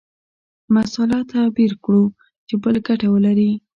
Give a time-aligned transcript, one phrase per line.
[0.75, 2.03] مسأله تعبیر کړو
[2.47, 3.51] چې بل ګټه ولري.